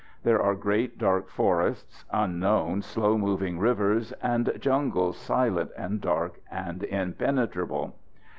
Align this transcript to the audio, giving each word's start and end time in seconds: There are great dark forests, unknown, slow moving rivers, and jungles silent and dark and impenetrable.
There 0.23 0.41
are 0.41 0.55
great 0.55 0.97
dark 0.97 1.29
forests, 1.29 2.05
unknown, 2.09 2.81
slow 2.81 3.19
moving 3.19 3.59
rivers, 3.59 4.13
and 4.13 4.51
jungles 4.59 5.15
silent 5.15 5.69
and 5.77 6.01
dark 6.01 6.39
and 6.49 6.81
impenetrable. 6.85 7.95